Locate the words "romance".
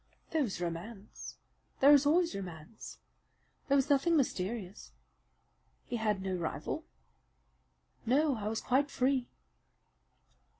0.59-1.35, 2.35-2.97